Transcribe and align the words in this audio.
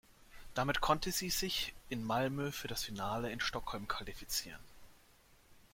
Damit 0.55 0.81
konnte 0.81 1.11
sie 1.11 1.29
sich 1.29 1.75
in 1.89 2.03
Malmö 2.03 2.51
für 2.51 2.67
das 2.67 2.83
Finale 2.85 3.31
in 3.31 3.39
Stockholm 3.39 3.87
qualifizieren. 3.87 4.59